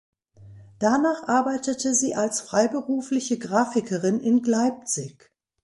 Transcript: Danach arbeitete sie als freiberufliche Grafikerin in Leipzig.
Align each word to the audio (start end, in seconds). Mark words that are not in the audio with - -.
Danach 0.79 1.27
arbeitete 1.27 1.93
sie 1.93 2.15
als 2.15 2.41
freiberufliche 2.41 3.37
Grafikerin 3.37 4.19
in 4.19 4.41
Leipzig. 4.43 5.31